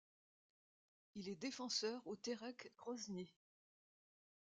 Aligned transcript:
Il 1.13 1.29
est 1.29 1.35
défenseur 1.35 2.01
au 2.07 2.15
Terek 2.15 2.71
Grozny. 2.75 3.31